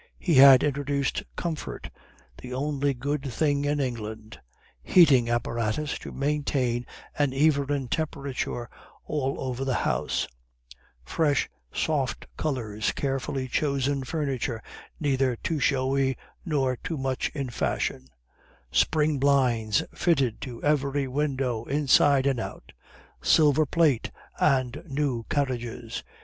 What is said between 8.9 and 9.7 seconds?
all over